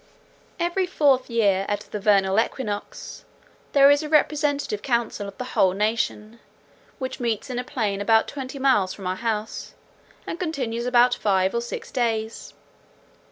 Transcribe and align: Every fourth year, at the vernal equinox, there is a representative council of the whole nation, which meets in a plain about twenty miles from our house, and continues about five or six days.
Every 0.59 0.87
fourth 0.87 1.29
year, 1.29 1.63
at 1.69 1.81
the 1.81 1.99
vernal 1.99 2.39
equinox, 2.39 3.23
there 3.73 3.91
is 3.91 4.01
a 4.01 4.09
representative 4.09 4.81
council 4.81 5.27
of 5.27 5.37
the 5.37 5.43
whole 5.53 5.73
nation, 5.73 6.39
which 6.97 7.19
meets 7.19 7.51
in 7.51 7.59
a 7.59 7.63
plain 7.63 8.01
about 8.01 8.27
twenty 8.27 8.57
miles 8.57 8.95
from 8.95 9.05
our 9.05 9.15
house, 9.17 9.75
and 10.25 10.39
continues 10.39 10.87
about 10.87 11.13
five 11.13 11.53
or 11.53 11.61
six 11.61 11.91
days. 11.91 12.55